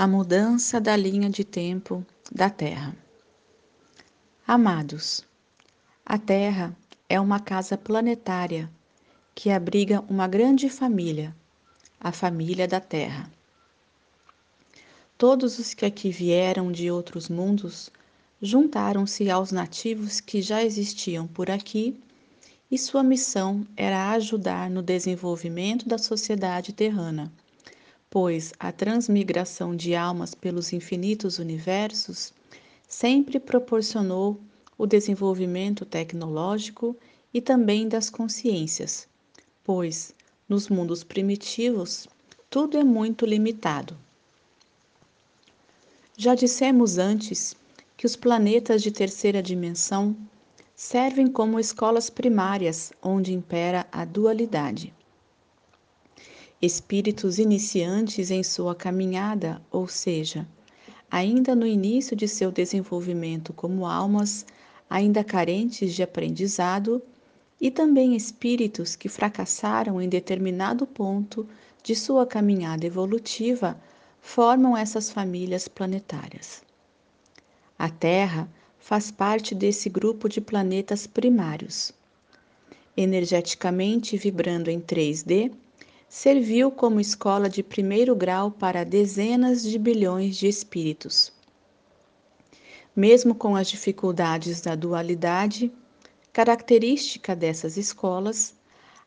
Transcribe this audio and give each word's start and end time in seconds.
a 0.00 0.06
mudança 0.06 0.80
da 0.80 0.96
linha 0.96 1.28
de 1.28 1.44
tempo 1.44 2.02
da 2.32 2.48
Terra. 2.48 2.96
Amados, 4.46 5.22
a 6.06 6.16
Terra 6.16 6.74
é 7.06 7.20
uma 7.20 7.38
casa 7.38 7.76
planetária 7.76 8.70
que 9.34 9.50
abriga 9.50 10.02
uma 10.08 10.26
grande 10.26 10.70
família, 10.70 11.36
a 12.00 12.12
família 12.12 12.66
da 12.66 12.80
Terra. 12.80 13.30
Todos 15.18 15.58
os 15.58 15.74
que 15.74 15.84
aqui 15.84 16.10
vieram 16.10 16.72
de 16.72 16.90
outros 16.90 17.28
mundos 17.28 17.90
juntaram-se 18.40 19.30
aos 19.30 19.52
nativos 19.52 20.18
que 20.18 20.40
já 20.40 20.64
existiam 20.64 21.26
por 21.26 21.50
aqui 21.50 21.94
e 22.70 22.78
sua 22.78 23.02
missão 23.02 23.66
era 23.76 24.12
ajudar 24.12 24.70
no 24.70 24.80
desenvolvimento 24.80 25.86
da 25.86 25.98
sociedade 25.98 26.72
terrana 26.72 27.30
pois 28.10 28.52
a 28.58 28.72
transmigração 28.72 29.74
de 29.76 29.94
almas 29.94 30.34
pelos 30.34 30.72
infinitos 30.72 31.38
universos 31.38 32.34
sempre 32.88 33.38
proporcionou 33.38 34.40
o 34.76 34.84
desenvolvimento 34.84 35.84
tecnológico 35.84 36.96
e 37.32 37.40
também 37.40 37.88
das 37.88 38.10
consciências, 38.10 39.06
pois 39.62 40.12
nos 40.48 40.68
mundos 40.68 41.04
primitivos 41.04 42.08
tudo 42.50 42.76
é 42.76 42.82
muito 42.82 43.24
limitado. 43.24 43.96
Já 46.16 46.34
dissemos 46.34 46.98
antes 46.98 47.54
que 47.96 48.06
os 48.06 48.16
planetas 48.16 48.82
de 48.82 48.90
terceira 48.90 49.40
dimensão 49.40 50.16
servem 50.74 51.28
como 51.28 51.60
escolas 51.60 52.10
primárias 52.10 52.92
onde 53.00 53.32
impera 53.32 53.86
a 53.92 54.04
dualidade 54.04 54.92
espíritos 56.60 57.38
iniciantes 57.38 58.30
em 58.30 58.42
sua 58.42 58.74
caminhada, 58.74 59.62
ou 59.70 59.88
seja, 59.88 60.46
ainda 61.10 61.54
no 61.54 61.66
início 61.66 62.14
de 62.14 62.28
seu 62.28 62.52
desenvolvimento 62.52 63.52
como 63.52 63.86
almas 63.86 64.44
ainda 64.88 65.24
carentes 65.24 65.94
de 65.94 66.02
aprendizado, 66.02 67.02
e 67.60 67.70
também 67.70 68.16
espíritos 68.16 68.96
que 68.96 69.08
fracassaram 69.08 70.00
em 70.00 70.08
determinado 70.08 70.86
ponto 70.86 71.46
de 71.82 71.94
sua 71.94 72.26
caminhada 72.26 72.86
evolutiva, 72.86 73.78
formam 74.20 74.76
essas 74.76 75.10
famílias 75.10 75.68
planetárias. 75.68 76.62
A 77.78 77.88
Terra 77.88 78.48
faz 78.78 79.10
parte 79.10 79.54
desse 79.54 79.88
grupo 79.88 80.28
de 80.28 80.40
planetas 80.40 81.06
primários. 81.06 81.92
Energeticamente 82.96 84.16
vibrando 84.16 84.70
em 84.70 84.80
3D, 84.80 85.52
serviu 86.10 86.72
como 86.72 86.98
escola 86.98 87.48
de 87.48 87.62
primeiro 87.62 88.16
grau 88.16 88.50
para 88.50 88.82
dezenas 88.82 89.62
de 89.62 89.78
bilhões 89.78 90.36
de 90.36 90.48
espíritos. 90.48 91.32
Mesmo 92.96 93.32
com 93.32 93.54
as 93.54 93.68
dificuldades 93.68 94.60
da 94.60 94.74
dualidade, 94.74 95.72
característica 96.32 97.36
dessas 97.36 97.76
escolas, 97.76 98.56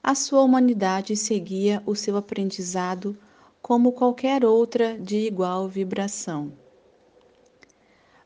a 0.01 0.15
sua 0.15 0.43
humanidade 0.43 1.17
seguia 1.17 1.83
o 1.85 1.93
seu 1.93 2.15
aprendizado 2.15 3.17
como 3.61 3.91
qualquer 3.91 4.45
outra 4.45 4.97
de 4.97 5.17
igual 5.17 5.67
vibração. 5.67 6.53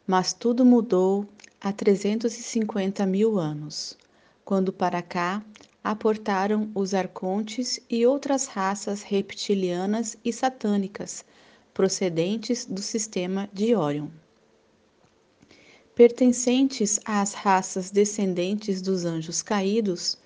Mas 0.06 0.34
tudo 0.34 0.64
mudou 0.64 1.26
há 1.60 1.74
350 1.74 3.08
mil 3.08 3.40
anos, 3.40 3.98
quando 4.46 4.72
para 4.72 5.02
cá 5.02 5.44
aportaram 5.88 6.70
os 6.76 6.94
arcontes 6.94 7.80
e 7.90 8.06
outras 8.06 8.46
raças 8.46 9.04
reptilianas 9.04 10.18
e 10.24 10.34
satânicas 10.34 11.24
procedentes 11.74 12.66
do 12.66 12.82
sistema 12.82 13.50
de 13.54 13.74
Orion. 13.74 14.10
Pertencentes 15.96 17.00
às 17.06 17.34
raças 17.34 17.90
descendentes 17.90 18.82
dos 18.82 19.06
anjos 19.06 19.42
caídos, 19.42 20.18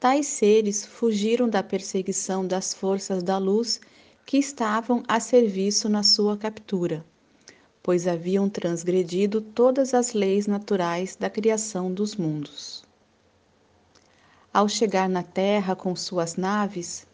tais 0.00 0.28
seres 0.28 0.86
fugiram 0.86 1.46
da 1.46 1.62
perseguição 1.62 2.46
das 2.46 2.72
forças 2.72 3.22
da 3.22 3.36
luz 3.36 3.82
que 4.24 4.38
estavam 4.38 5.02
a 5.06 5.20
serviço 5.20 5.90
na 5.90 6.02
sua 6.02 6.38
captura, 6.38 7.04
pois 7.82 8.08
haviam 8.08 8.48
transgredido 8.48 9.42
todas 9.42 9.92
as 9.92 10.14
leis 10.14 10.46
naturais 10.46 11.16
da 11.16 11.28
criação 11.28 11.92
dos 11.92 12.16
mundos. 12.16 12.90
Ao 14.54 14.68
chegar 14.68 15.08
na 15.08 15.22
Terra 15.22 15.74
com 15.74 15.96
suas 15.96 16.36
naves, 16.36 17.06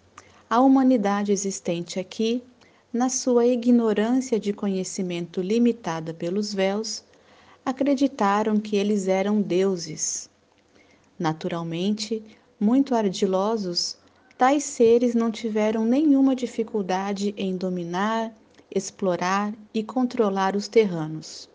a 0.50 0.60
humanidade 0.60 1.30
existente 1.30 2.00
aqui, 2.00 2.42
na 2.92 3.08
sua 3.08 3.46
ignorância 3.46 4.40
de 4.40 4.52
conhecimento 4.52 5.40
limitada 5.40 6.12
pelos 6.12 6.52
véus, 6.52 7.04
acreditaram 7.64 8.58
que 8.58 8.74
eles 8.74 9.06
eram 9.06 9.40
deuses. 9.40 10.28
Naturalmente, 11.16 12.24
muito 12.58 12.92
ardilosos, 12.92 13.96
tais 14.36 14.64
seres 14.64 15.14
não 15.14 15.30
tiveram 15.30 15.84
nenhuma 15.84 16.34
dificuldade 16.34 17.32
em 17.36 17.56
dominar, 17.56 18.32
explorar 18.74 19.54
e 19.72 19.84
controlar 19.84 20.56
os 20.56 20.66
terranos. 20.66 21.48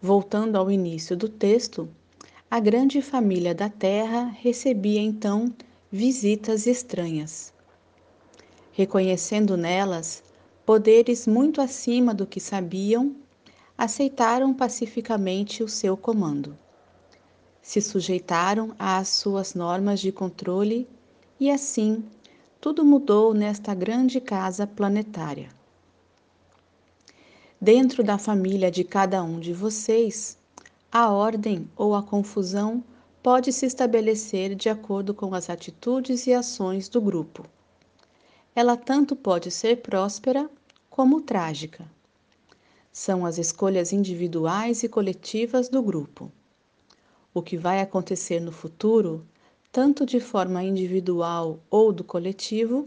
Voltando 0.00 0.56
ao 0.56 0.70
início 0.70 1.14
do 1.14 1.28
texto, 1.28 1.90
a 2.52 2.60
grande 2.60 3.00
família 3.00 3.54
da 3.54 3.70
Terra 3.70 4.24
recebia 4.24 5.00
então 5.00 5.50
visitas 5.90 6.66
estranhas. 6.66 7.50
Reconhecendo 8.72 9.56
nelas 9.56 10.22
poderes 10.66 11.26
muito 11.26 11.62
acima 11.62 12.12
do 12.12 12.26
que 12.26 12.38
sabiam, 12.38 13.16
aceitaram 13.78 14.52
pacificamente 14.52 15.62
o 15.62 15.68
seu 15.68 15.96
comando. 15.96 16.54
Se 17.62 17.80
sujeitaram 17.80 18.74
às 18.78 19.08
suas 19.08 19.54
normas 19.54 19.98
de 19.98 20.12
controle 20.12 20.86
e 21.40 21.50
assim 21.50 22.04
tudo 22.60 22.84
mudou 22.84 23.32
nesta 23.32 23.74
grande 23.74 24.20
casa 24.20 24.66
planetária. 24.66 25.48
Dentro 27.58 28.04
da 28.04 28.18
família 28.18 28.70
de 28.70 28.84
cada 28.84 29.22
um 29.22 29.40
de 29.40 29.54
vocês, 29.54 30.36
a 30.94 31.10
ordem 31.10 31.70
ou 31.74 31.94
a 31.94 32.02
confusão 32.02 32.84
pode 33.22 33.50
se 33.50 33.64
estabelecer 33.64 34.54
de 34.54 34.68
acordo 34.68 35.14
com 35.14 35.34
as 35.34 35.48
atitudes 35.48 36.26
e 36.26 36.34
ações 36.34 36.86
do 36.86 37.00
grupo. 37.00 37.46
Ela 38.54 38.76
tanto 38.76 39.16
pode 39.16 39.50
ser 39.50 39.80
próspera 39.80 40.50
como 40.90 41.22
trágica. 41.22 41.90
São 42.92 43.24
as 43.24 43.38
escolhas 43.38 43.90
individuais 43.90 44.82
e 44.82 44.88
coletivas 44.88 45.70
do 45.70 45.82
grupo. 45.82 46.30
O 47.32 47.40
que 47.40 47.56
vai 47.56 47.80
acontecer 47.80 48.38
no 48.38 48.52
futuro, 48.52 49.26
tanto 49.72 50.04
de 50.04 50.20
forma 50.20 50.62
individual 50.62 51.58
ou 51.70 51.90
do 51.90 52.04
coletivo, 52.04 52.86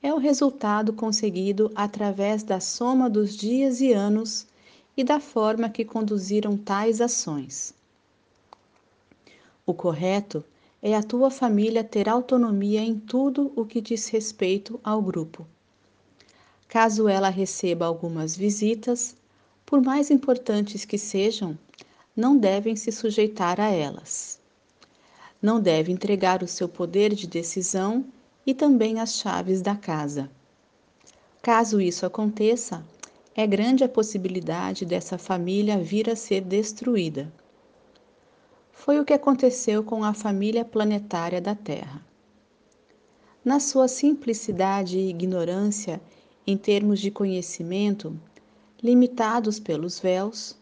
é 0.00 0.14
o 0.14 0.18
resultado 0.18 0.92
conseguido 0.92 1.68
através 1.74 2.44
da 2.44 2.60
soma 2.60 3.10
dos 3.10 3.34
dias 3.34 3.80
e 3.80 3.92
anos 3.92 4.46
e 4.96 5.04
da 5.04 5.20
forma 5.20 5.68
que 5.70 5.84
conduziram 5.84 6.56
tais 6.56 7.00
ações. 7.00 7.74
O 9.64 9.72
correto 9.72 10.44
é 10.82 10.96
a 10.96 11.02
tua 11.02 11.30
família 11.30 11.84
ter 11.84 12.08
autonomia 12.08 12.80
em 12.80 12.98
tudo 12.98 13.52
o 13.54 13.64
que 13.64 13.80
diz 13.80 14.08
respeito 14.08 14.80
ao 14.82 15.02
grupo. 15.02 15.46
Caso 16.66 17.08
ela 17.08 17.28
receba 17.28 17.84
algumas 17.84 18.36
visitas, 18.36 19.16
por 19.66 19.82
mais 19.82 20.10
importantes 20.10 20.84
que 20.84 20.96
sejam, 20.96 21.58
não 22.16 22.36
devem 22.36 22.76
se 22.76 22.90
sujeitar 22.90 23.60
a 23.60 23.68
elas. 23.68 24.40
Não 25.40 25.60
deve 25.60 25.92
entregar 25.92 26.42
o 26.42 26.48
seu 26.48 26.68
poder 26.68 27.14
de 27.14 27.26
decisão 27.26 28.04
e 28.46 28.54
também 28.54 29.00
as 29.00 29.14
chaves 29.14 29.62
da 29.62 29.74
casa. 29.74 30.30
Caso 31.42 31.80
isso 31.80 32.04
aconteça, 32.04 32.84
é 33.40 33.46
grande 33.46 33.82
a 33.82 33.88
possibilidade 33.88 34.84
dessa 34.84 35.16
família 35.16 35.78
vir 35.78 36.10
a 36.10 36.14
ser 36.14 36.42
destruída. 36.42 37.32
Foi 38.70 39.00
o 39.00 39.04
que 39.04 39.14
aconteceu 39.14 39.82
com 39.82 40.04
a 40.04 40.12
família 40.12 40.62
planetária 40.62 41.40
da 41.40 41.54
Terra. 41.54 42.04
Na 43.42 43.58
sua 43.58 43.88
simplicidade 43.88 44.98
e 44.98 45.08
ignorância 45.08 46.02
em 46.46 46.54
termos 46.54 47.00
de 47.00 47.10
conhecimento, 47.10 48.14
limitados 48.82 49.58
pelos 49.58 49.98
véus, 49.98 50.54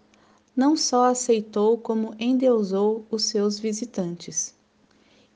não 0.54 0.76
só 0.76 1.06
aceitou 1.06 1.78
como 1.78 2.14
endeusou 2.16 3.04
os 3.10 3.24
seus 3.24 3.58
visitantes. 3.58 4.54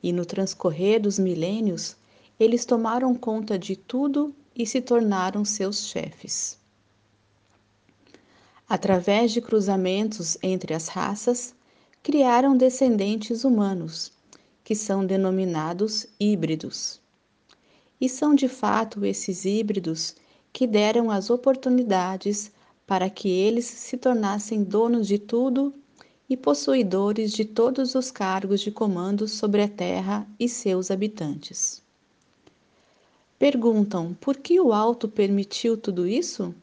E 0.00 0.12
no 0.12 0.25
transcorrer 0.25 1.03
dos 1.03 1.19
milênios, 1.19 1.97
eles 2.39 2.65
tomaram 2.65 3.17
conta 3.17 3.59
de 3.59 3.75
tudo 3.75 4.33
e 4.55 4.65
se 4.65 4.81
tornaram 4.81 5.44
seus 5.44 5.89
chefes. 5.89 6.62
Através 8.75 9.33
de 9.33 9.43
cruzamentos 9.43 10.39
entre 10.43 10.73
as 10.73 10.89
raças, 10.89 11.55
criaram 12.03 12.57
descendentes 12.57 13.45
humanos, 13.45 14.11
que 14.65 14.75
são 14.75 15.05
denominados 15.05 16.07
híbridos. 16.19 16.99
E 18.01 18.09
são 18.09 18.35
de 18.35 18.49
fato 18.49 19.05
esses 19.05 19.45
híbridos 19.45 20.17
que 20.55 20.67
deram 20.67 21.11
as 21.11 21.29
oportunidades 21.29 22.51
para 22.87 23.11
que 23.11 23.29
eles 23.29 23.67
se 23.67 23.99
tornassem 23.99 24.65
donos 24.65 25.07
de 25.07 25.19
tudo 25.19 25.75
e 26.27 26.35
possuidores 26.35 27.31
de 27.31 27.45
todos 27.45 27.95
os 27.95 28.11
cargos 28.11 28.63
de 28.63 28.71
comando 28.71 29.29
sobre 29.29 29.61
a 29.61 29.69
terra 29.69 30.27
e 30.41 30.49
seus 30.49 30.91
habitantes. 30.91 31.83
Perguntam 33.39 34.17
por 34.19 34.39
que 34.39 34.59
o 34.59 34.73
alto 34.73 35.11
permitiu 35.11 35.77
tudo 35.77 36.09
isso? 36.09 36.55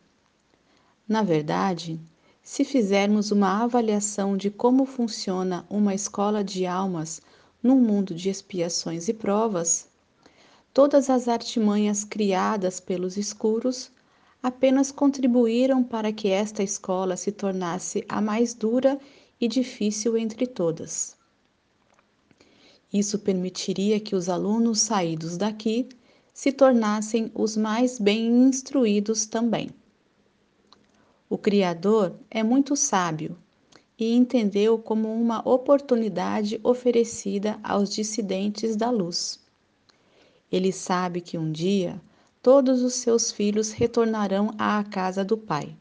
Na 1.10 1.24
verdade, 1.24 2.00
se 2.44 2.64
fizermos 2.64 3.32
uma 3.32 3.64
avaliação 3.64 4.38
de 4.38 4.52
como 4.52 4.86
funciona 4.86 5.66
uma 5.68 5.96
escola 5.96 6.44
de 6.44 6.68
almas 6.68 7.20
num 7.64 7.78
mundo 7.82 8.14
de 8.14 8.30
expiações 8.30 9.08
e 9.08 9.14
provas, 9.16 9.88
todas 10.72 11.10
as 11.10 11.28
artimanhas 11.28 12.04
criadas 12.04 12.80
pelos 12.80 13.18
escuros 13.18 13.90
apenas 14.42 14.92
contribuíram 14.92 15.84
para 15.84 16.14
que 16.14 16.28
esta 16.28 16.62
escola 16.62 17.18
se 17.18 17.32
tornasse 17.32 18.06
a 18.08 18.22
mais 18.22 18.54
dura 18.54 19.00
e 19.42 19.48
difícil 19.48 20.16
entre 20.16 20.46
todas. 20.46 21.18
Isso 22.94 23.18
permitiria 23.18 24.00
que 24.00 24.16
os 24.16 24.30
alunos 24.30 24.82
saídos 24.82 25.38
daqui 25.38 25.90
se 26.32 26.52
tornassem 26.52 27.32
os 27.34 27.58
mais 27.58 27.98
bem 27.98 28.28
instruídos 28.44 29.26
também. 29.26 29.72
O 31.32 31.38
Criador 31.38 32.16
é 32.32 32.42
muito 32.42 32.76
sábio 32.76 33.38
e 34.00 34.16
entendeu 34.16 34.80
como 34.80 35.14
uma 35.14 35.48
oportunidade 35.48 36.60
oferecida 36.64 37.60
aos 37.62 37.94
dissidentes 37.94 38.76
da 38.76 38.90
luz. 38.90 39.40
Ele 40.52 40.72
sabe 40.72 41.22
que 41.22 41.38
um 41.38 41.52
dia 41.52 42.02
todos 42.42 42.82
os 42.82 42.96
seus 42.96 43.32
filhos 43.32 43.72
retornarão 43.72 44.56
à 44.58 44.84
casa 44.84 45.24
do 45.24 45.38
Pai. 45.38 45.78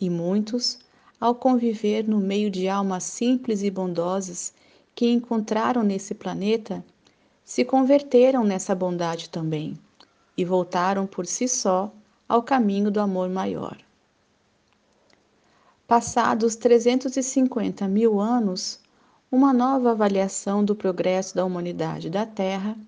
E 0.00 0.10
muitos, 0.10 0.80
ao 1.20 1.32
conviver 1.32 2.02
no 2.08 2.18
meio 2.18 2.50
de 2.50 2.68
almas 2.68 3.04
simples 3.04 3.62
e 3.62 3.70
bondosas 3.70 4.52
que 4.96 5.08
encontraram 5.08 5.84
nesse 5.84 6.12
planeta, 6.12 6.84
se 7.44 7.64
converteram 7.64 8.42
nessa 8.42 8.74
bondade 8.74 9.30
também 9.30 9.78
e 10.36 10.44
voltaram 10.44 11.06
por 11.06 11.24
si 11.24 11.46
só 11.46 11.92
ao 12.28 12.42
caminho 12.42 12.90
do 12.90 12.98
amor 12.98 13.28
maior. 13.28 13.78
Passados 15.90 16.54
350 16.54 17.88
mil 17.88 18.20
anos, 18.20 18.78
uma 19.28 19.52
nova 19.52 19.90
avaliação 19.90 20.64
do 20.64 20.72
progresso 20.72 21.34
da 21.34 21.44
humanidade 21.44 22.08
da 22.08 22.24
Terra 22.24 22.78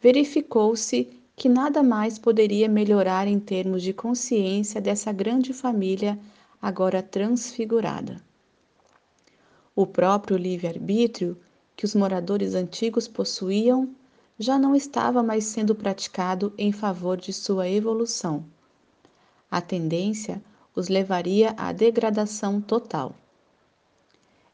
verificou-se 0.00 1.16
que 1.36 1.48
nada 1.48 1.80
mais 1.80 2.18
poderia 2.18 2.68
melhorar 2.68 3.28
em 3.28 3.38
termos 3.38 3.84
de 3.84 3.92
consciência 3.92 4.80
dessa 4.80 5.12
grande 5.12 5.52
família 5.52 6.18
agora 6.60 7.00
transfigurada. 7.00 8.20
O 9.76 9.86
próprio 9.86 10.36
livre-arbítrio 10.36 11.38
que 11.76 11.84
os 11.84 11.94
moradores 11.94 12.56
antigos 12.56 13.06
possuíam 13.06 13.90
já 14.40 14.58
não 14.58 14.74
estava 14.74 15.22
mais 15.22 15.44
sendo 15.44 15.72
praticado 15.72 16.52
em 16.58 16.72
favor 16.72 17.16
de 17.16 17.32
sua 17.32 17.68
evolução. 17.68 18.44
A 19.48 19.60
tendência 19.60 20.42
os 20.74 20.88
levaria 20.88 21.54
à 21.56 21.72
degradação 21.72 22.60
total. 22.60 23.14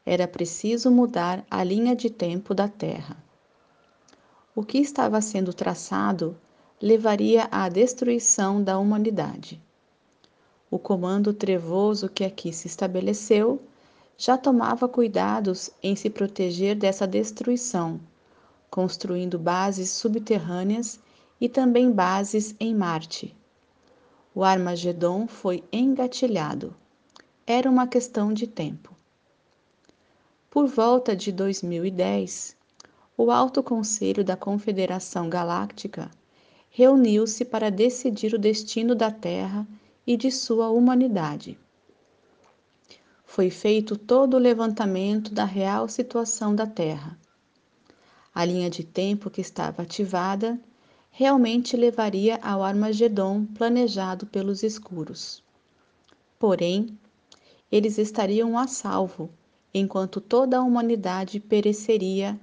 Era 0.05 0.27
preciso 0.29 0.91
mudar 0.91 1.45
a 1.51 1.63
linha 1.65 1.95
de 1.95 2.11
tempo 2.11 2.55
da 2.55 2.69
Terra. 2.69 3.17
O 4.55 4.63
que 4.63 4.79
estava 4.79 5.21
sendo 5.21 5.55
traçado 5.55 6.37
levaria 6.81 7.49
à 7.51 7.69
destruição 7.69 8.63
da 8.63 8.79
humanidade. 8.79 9.63
O 10.71 10.79
comando 10.79 11.33
trevoso 11.33 12.09
que 12.09 12.25
aqui 12.25 12.53
se 12.53 12.67
estabeleceu 12.67 13.61
já 14.17 14.37
tomava 14.37 14.89
cuidados 14.89 15.71
em 15.83 15.97
se 15.97 16.11
proteger 16.11 16.77
dessa 16.77 17.07
destruição, 17.07 18.01
construindo 18.71 19.39
bases 19.39 19.91
subterrâneas 19.91 21.01
e 21.41 21.49
também 21.49 21.91
bases 21.91 22.55
em 22.61 22.75
Marte. 22.75 23.35
O 24.35 24.45
Armagedon 24.45 25.27
foi 25.27 25.65
engatilhado. 25.73 26.75
Era 27.47 27.69
uma 27.69 27.87
questão 27.87 28.33
de 28.33 28.47
tempo. 28.47 28.95
Por 30.49 30.67
volta 30.67 31.15
de 31.15 31.33
2010, 31.33 32.57
o 33.17 33.31
Alto 33.31 33.63
Conselho 33.63 34.25
da 34.25 34.37
Confederação 34.37 35.29
Galáctica 35.29 36.11
reuniu-se 36.71 37.45
para 37.45 37.71
decidir 37.71 38.35
o 38.35 38.39
destino 38.39 38.95
da 38.95 39.11
Terra 39.11 39.67
e 40.07 40.17
de 40.17 40.31
sua 40.31 40.71
humanidade 40.71 41.59
foi 43.31 43.49
feito 43.49 43.97
todo 43.97 44.35
o 44.35 44.41
levantamento 44.41 45.33
da 45.33 45.45
real 45.45 45.89
situação 45.89 46.53
da 46.53 46.67
Terra. 46.67 47.17
A 48.35 48.45
linha 48.45 48.69
de 48.69 48.83
tempo 48.83 49.31
que 49.31 49.41
estava 49.41 49.83
ativada 49.83 50.59
realmente 51.11 51.77
levaria 51.77 52.39
ao 52.43 52.63
Armagedon 52.63 53.45
planejado 53.45 54.27
pelos 54.27 54.63
escuros. 54.63 55.43
Porém, 56.39 56.99
eles 57.71 57.99
estariam 57.99 58.59
a 58.59 58.67
salvo, 58.67 59.31
enquanto 59.73 60.21
toda 60.21 60.59
a 60.59 60.63
humanidade 60.63 61.39
pereceria 61.39 62.39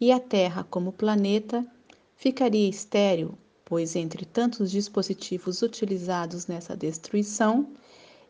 e 0.00 0.12
a 0.12 0.20
Terra, 0.20 0.64
como 0.64 0.92
planeta, 0.92 1.66
ficaria 2.14 2.68
estéril, 2.68 3.36
pois 3.64 3.96
entre 3.96 4.24
tantos 4.24 4.70
dispositivos 4.70 5.62
utilizados 5.62 6.46
nessa 6.46 6.76
destruição, 6.76 7.68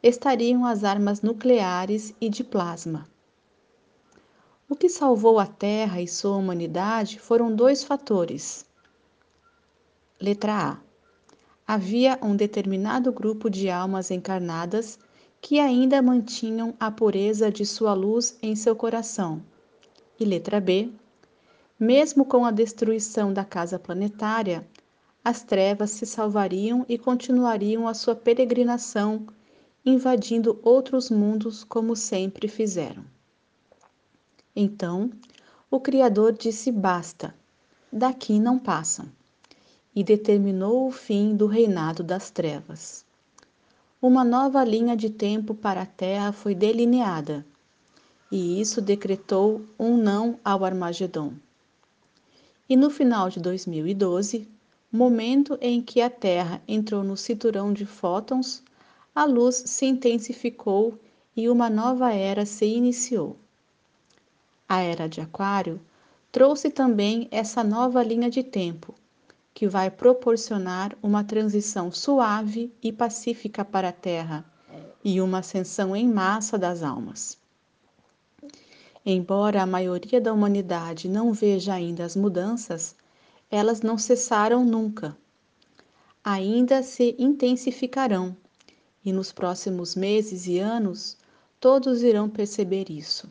estariam 0.03 0.65
as 0.65 0.85
armas 0.85 1.23
nucleares 1.23 2.15
e 2.21 2.29
de 2.29 2.45
plasma. 2.45 3.07
O 4.69 4.77
que 4.77 4.89
salvou 4.89 5.39
a 5.39 5.47
Terra 5.47 6.01
e 6.01 6.07
sua 6.07 6.37
humanidade 6.37 7.19
foram 7.19 7.55
dois 7.55 7.83
fatores. 7.83 8.68
Letra 10.21 10.73
A. 10.73 10.79
Havia 11.65 12.19
um 12.21 12.35
determinado 12.35 13.13
grupo 13.13 13.49
de 13.49 13.71
almas 13.71 14.11
encarnadas 14.11 14.99
que 15.41 15.61
ainda 15.61 16.03
mantinham 16.03 16.75
a 16.81 16.91
pureza 16.91 17.53
de 17.53 17.65
sua 17.65 17.95
luz 17.95 18.37
em 18.43 18.57
seu 18.57 18.75
coração. 18.75 19.41
E 20.19 20.25
letra 20.25 20.61
B. 20.61 20.91
Mesmo 21.79 22.25
com 22.25 22.45
a 22.45 22.51
destruição 22.51 23.33
da 23.33 23.45
casa 23.45 23.79
planetária, 23.79 24.67
as 25.25 25.45
trevas 25.45 25.93
se 25.93 26.05
salvariam 26.05 26.85
e 26.89 26.99
continuariam 26.99 27.87
a 27.87 27.95
sua 27.95 28.17
peregrinação 28.17 29.25
invadindo 29.87 30.59
outros 30.65 31.11
mundos 31.11 31.63
como 31.63 31.95
sempre 31.95 32.49
fizeram. 32.49 33.05
Então, 34.57 35.13
o 35.71 35.79
Criador 35.79 36.33
disse: 36.33 36.73
basta, 36.73 37.33
daqui 37.93 38.41
não 38.41 38.59
passam, 38.59 39.07
e 39.95 40.05
determinou 40.05 40.87
o 40.87 40.91
fim 40.91 41.35
do 41.37 41.47
reinado 41.47 42.03
das 42.03 42.31
trevas. 42.31 43.05
Uma 44.01 44.25
nova 44.25 44.63
linha 44.65 44.97
de 44.97 45.11
tempo 45.11 45.55
para 45.55 45.83
a 45.83 45.87
Terra 45.87 46.33
foi 46.33 46.55
delineada, 46.55 47.45
e 48.31 48.61
isso 48.61 48.81
decretou 48.81 49.63
um 49.79 49.97
não 49.97 50.39
ao 50.45 50.65
Armagedon. 50.65 51.33
E 52.69 52.77
no 52.77 52.91
final 52.91 53.29
de 53.29 53.41
2012, 53.41 54.47
momento 54.93 55.59
em 55.61 55.83
que 55.83 56.01
a 56.01 56.09
Terra 56.09 56.63
entrou 56.69 57.03
no 57.03 57.17
cinturão 57.17 57.73
de 57.73 57.85
fótons, 57.85 58.63
a 59.15 59.25
luz 59.25 59.65
se 59.67 59.87
intensificou 59.87 60.99
e 61.37 61.49
uma 61.49 61.69
nova 61.69 62.13
era 62.13 62.47
se 62.47 62.67
iniciou. 62.67 63.37
A 64.69 64.81
era 64.81 65.09
de 65.09 65.21
Aquário 65.21 65.81
trouxe 66.31 66.71
também 66.71 67.27
essa 67.31 67.65
nova 67.65 68.03
linha 68.03 68.31
de 68.31 68.43
tempo, 68.43 68.95
que 69.59 69.67
vai 69.67 69.91
proporcionar 69.91 70.97
uma 71.03 71.25
transição 71.25 71.91
suave 71.91 72.73
e 72.81 72.93
pacífica 72.93 73.65
para 73.65 73.89
a 73.89 73.93
Terra 73.93 74.45
e 75.05 75.21
uma 75.21 75.41
ascensão 75.41 75.97
em 75.97 76.07
massa 76.07 76.57
das 76.57 76.81
almas. 76.81 77.37
Embora 79.05 79.61
a 79.61 79.67
maioria 79.67 80.21
da 80.21 80.33
humanidade 80.33 81.09
não 81.09 81.33
veja 81.33 81.75
ainda 81.75 82.05
as 82.05 82.15
mudanças, 82.15 82.95
elas 83.51 83.83
não 83.83 83.99
cessaram 83.99 84.65
nunca. 84.65 85.17
Ainda 86.23 86.81
se 86.85 87.17
intensificarão 87.19 88.37
e 89.05 89.13
nos 89.13 89.33
próximos 89.33 89.97
meses 89.97 90.47
e 90.47 90.61
anos 90.61 91.17
todos 91.59 92.05
irão 92.05 92.29
perceber 92.29 92.89
isso. 92.89 93.29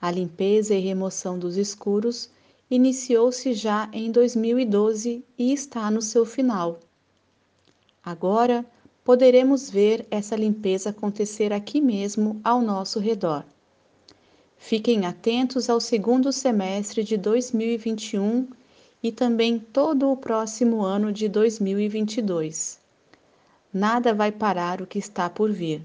A 0.00 0.10
limpeza 0.10 0.74
e 0.74 0.80
remoção 0.80 1.38
dos 1.38 1.56
escuros 1.56 2.28
iniciou-se 2.70 3.52
já 3.54 3.88
em 3.92 4.10
2012 4.10 5.24
e 5.38 5.52
está 5.52 5.90
no 5.90 6.02
seu 6.02 6.24
final. 6.24 6.80
Agora 8.02 8.64
poderemos 9.04 9.70
ver 9.70 10.06
essa 10.10 10.34
limpeza 10.34 10.90
acontecer 10.90 11.52
aqui 11.52 11.80
mesmo 11.80 12.40
ao 12.42 12.60
nosso 12.60 12.98
redor. 12.98 13.44
Fiquem 14.58 15.06
atentos 15.06 15.68
ao 15.68 15.80
segundo 15.80 16.32
semestre 16.32 17.04
de 17.04 17.16
2021 17.16 18.48
e 19.02 19.12
também 19.12 19.58
todo 19.58 20.10
o 20.10 20.16
próximo 20.16 20.82
ano 20.82 21.12
de 21.12 21.28
2022 21.28 22.86
nada 23.76 24.14
vai 24.14 24.32
parar 24.32 24.80
o 24.80 24.86
que 24.86 24.98
está 24.98 25.28
por 25.28 25.52
vir. 25.52 25.84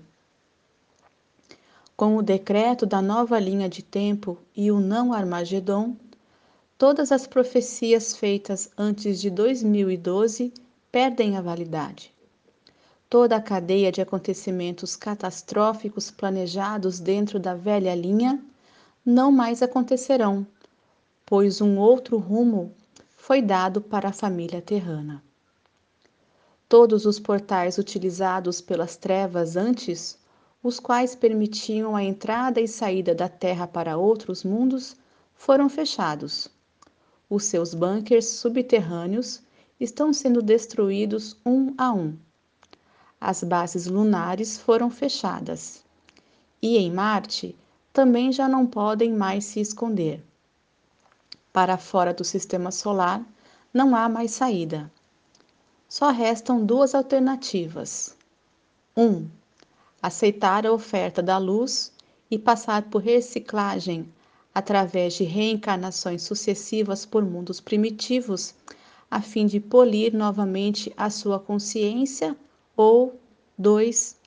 Com 1.97 2.15
o 2.15 2.23
decreto 2.23 2.85
da 2.85 3.01
nova 3.01 3.37
linha 3.37 3.67
de 3.67 3.83
tempo 3.83 4.37
e 4.55 4.71
o 4.71 4.79
não 4.79 5.11
Armagedon, 5.11 5.97
todas 6.81 7.11
as 7.11 7.27
profecias 7.27 8.17
feitas 8.17 8.71
antes 8.75 9.21
de 9.21 9.29
2012 9.29 10.51
perdem 10.91 11.37
a 11.37 11.41
validade. 11.41 12.11
Toda 13.07 13.35
a 13.35 13.39
cadeia 13.39 13.91
de 13.91 14.01
acontecimentos 14.01 14.95
catastróficos 14.95 16.09
planejados 16.09 16.99
dentro 16.99 17.39
da 17.39 17.53
velha 17.53 17.93
linha 17.93 18.43
não 19.05 19.31
mais 19.31 19.61
acontecerão, 19.61 20.43
pois 21.23 21.61
um 21.61 21.77
outro 21.77 22.17
rumo 22.17 22.73
foi 23.15 23.43
dado 23.43 23.79
para 23.79 24.09
a 24.09 24.13
família 24.13 24.59
terrana. 24.59 25.23
Todos 26.67 27.05
os 27.05 27.19
portais 27.19 27.77
utilizados 27.77 28.59
pelas 28.59 28.97
trevas 28.97 29.55
antes 29.55 30.17
os 30.63 30.79
quais 30.79 31.13
permitiam 31.13 31.95
a 31.95 32.03
entrada 32.03 32.59
e 32.59 32.67
saída 32.67 33.13
da 33.13 33.29
Terra 33.29 33.67
para 33.67 33.97
outros 33.97 34.43
mundos, 34.43 34.95
foram 35.35 35.69
fechados. 35.69 36.49
Os 37.33 37.45
seus 37.45 37.73
bunkers 37.73 38.25
subterrâneos 38.25 39.41
estão 39.79 40.11
sendo 40.11 40.41
destruídos 40.41 41.37
um 41.45 41.73
a 41.77 41.89
um. 41.93 42.17
As 43.21 43.41
bases 43.41 43.87
lunares 43.87 44.57
foram 44.57 44.89
fechadas. 44.89 45.81
E 46.61 46.75
em 46.77 46.91
Marte 46.91 47.55
também 47.93 48.33
já 48.33 48.49
não 48.49 48.67
podem 48.67 49.13
mais 49.13 49.45
se 49.45 49.61
esconder. 49.61 50.21
Para 51.53 51.77
fora 51.77 52.13
do 52.13 52.25
sistema 52.25 52.69
solar 52.69 53.25
não 53.73 53.95
há 53.95 54.09
mais 54.09 54.31
saída. 54.31 54.91
Só 55.87 56.09
restam 56.09 56.65
duas 56.65 56.93
alternativas. 56.93 58.13
1. 58.93 59.05
Um, 59.05 59.29
aceitar 60.01 60.67
a 60.67 60.73
oferta 60.73 61.23
da 61.23 61.37
luz 61.37 61.93
e 62.29 62.37
passar 62.37 62.89
por 62.89 63.01
reciclagem 63.01 64.11
através 64.53 65.13
de 65.13 65.23
reencarnações 65.23 66.23
sucessivas 66.23 67.05
por 67.05 67.23
mundos 67.23 67.61
primitivos, 67.61 68.53
a 69.09 69.21
fim 69.21 69.45
de 69.45 69.59
polir 69.59 70.13
novamente 70.13 70.91
a 70.95 71.09
sua 71.09 71.39
consciência, 71.39 72.35
ou 72.75 73.19
dois, 73.57 74.17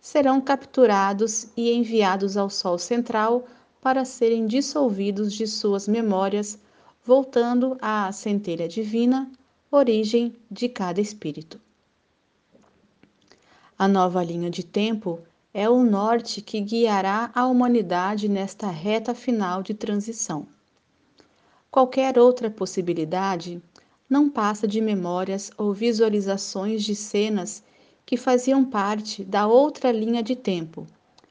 serão 0.00 0.40
capturados 0.40 1.48
e 1.56 1.72
enviados 1.72 2.36
ao 2.36 2.50
Sol 2.50 2.78
central 2.78 3.46
para 3.80 4.04
serem 4.04 4.46
dissolvidos 4.46 5.32
de 5.32 5.46
suas 5.46 5.88
memórias, 5.88 6.58
voltando 7.04 7.76
à 7.80 8.10
centelha 8.12 8.68
divina, 8.68 9.30
origem 9.70 10.34
de 10.50 10.68
cada 10.68 11.00
espírito. 11.00 11.60
A 13.78 13.88
nova 13.88 14.22
linha 14.22 14.50
de 14.50 14.64
tempo 14.64 15.20
é 15.56 15.70
o 15.70 15.84
norte 15.84 16.42
que 16.42 16.60
guiará 16.60 17.30
a 17.32 17.46
humanidade 17.46 18.28
nesta 18.28 18.66
reta 18.66 19.14
final 19.14 19.62
de 19.62 19.72
transição. 19.72 20.48
Qualquer 21.70 22.18
outra 22.18 22.50
possibilidade 22.50 23.62
não 24.10 24.28
passa 24.28 24.66
de 24.66 24.80
memórias 24.80 25.52
ou 25.56 25.72
visualizações 25.72 26.82
de 26.82 26.96
cenas 26.96 27.62
que 28.04 28.16
faziam 28.16 28.64
parte 28.64 29.22
da 29.22 29.46
outra 29.46 29.92
linha 29.92 30.24
de 30.24 30.34
tempo, 30.34 30.88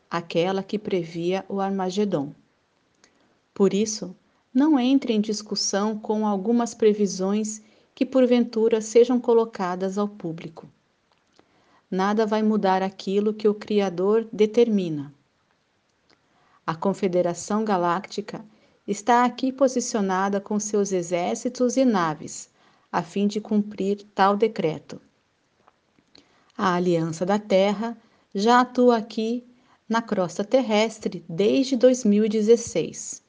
aquela 0.09 0.63
que 0.63 0.79
previa 0.79 1.43
o 1.49 1.59
Armagedon. 1.59 2.33
Por 3.53 3.73
isso, 3.73 4.15
não 4.53 4.79
entre 4.79 5.11
em 5.11 5.19
discussão 5.19 5.99
com 5.99 6.25
algumas 6.25 6.73
previsões 6.73 7.61
que 7.93 8.05
porventura 8.05 8.79
sejam 8.79 9.19
colocadas 9.19 9.97
ao 9.97 10.07
público 10.07 10.65
nada 11.93 12.25
vai 12.25 12.41
mudar 12.41 12.81
aquilo 12.81 13.35
que 13.35 13.47
o 13.47 13.53
Criador 13.53 14.27
determina. 14.33 15.13
A 16.65 16.73
Confederação 16.73 17.63
Galáctica 17.63 18.43
está 18.87 19.23
aqui 19.23 19.51
posicionada 19.51 20.41
com 20.41 20.59
seus 20.59 20.91
exércitos 20.91 21.77
e 21.77 21.85
naves, 21.85 22.49
a 22.91 23.03
fim 23.03 23.27
de 23.27 23.39
cumprir 23.39 24.03
tal 24.15 24.35
decreto. 24.35 24.99
A 26.57 26.73
Aliança 26.73 27.27
da 27.27 27.37
Terra 27.37 27.95
já 28.33 28.61
atua 28.61 28.97
aqui 28.97 29.45
na 29.87 30.01
crosta 30.01 30.43
terrestre 30.43 31.23
desde 31.29 31.75
2016. 31.75 33.21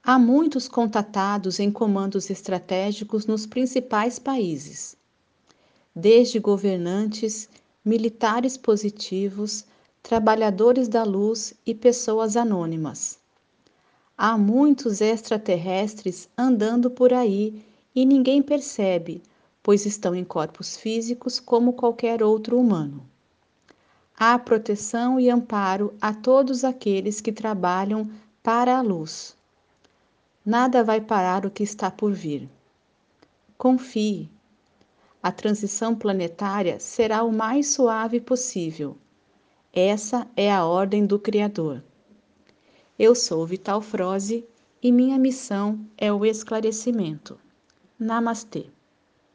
Há 0.00 0.16
muitos 0.16 0.68
contatados 0.68 1.58
em 1.58 1.72
comandos 1.72 2.30
estratégicos 2.30 3.26
nos 3.26 3.46
principais 3.46 4.20
países 4.20 4.96
desde 5.94 6.38
governantes, 6.38 7.48
militares 7.84 8.56
positivos, 8.56 9.64
trabalhadores 10.02 10.88
da 10.88 11.04
luz 11.04 11.54
e 11.66 11.74
pessoas 11.74 12.36
anônimas. 12.36 13.18
Há 14.16 14.36
muitos 14.38 15.00
extraterrestres 15.00 16.28
andando 16.36 16.90
por 16.90 17.12
aí 17.12 17.64
e 17.94 18.06
ninguém 18.06 18.42
percebe, 18.42 19.22
pois 19.62 19.86
estão 19.86 20.14
em 20.14 20.24
corpos 20.24 20.76
físicos 20.76 21.38
como 21.38 21.72
qualquer 21.72 22.22
outro 22.22 22.58
humano. 22.58 23.06
Há 24.16 24.38
proteção 24.38 25.18
e 25.18 25.28
amparo 25.28 25.94
a 26.00 26.12
todos 26.12 26.64
aqueles 26.64 27.20
que 27.20 27.32
trabalham 27.32 28.10
para 28.42 28.76
a 28.76 28.82
luz. 28.82 29.36
Nada 30.44 30.82
vai 30.82 31.00
parar 31.00 31.46
o 31.46 31.50
que 31.50 31.62
está 31.62 31.90
por 31.90 32.12
vir. 32.12 32.48
Confie, 33.56 34.28
a 35.22 35.30
transição 35.30 35.94
planetária 35.94 36.80
será 36.80 37.22
o 37.22 37.32
mais 37.32 37.68
suave 37.68 38.20
possível. 38.20 38.96
Essa 39.72 40.26
é 40.36 40.52
a 40.52 40.64
ordem 40.64 41.06
do 41.06 41.18
Criador. 41.18 41.82
Eu 42.98 43.14
sou 43.14 43.46
Vital 43.46 43.80
Froze 43.80 44.44
e 44.82 44.90
minha 44.90 45.18
missão 45.18 45.78
é 45.96 46.12
o 46.12 46.26
esclarecimento. 46.26 47.38
Namastê. 47.98 48.66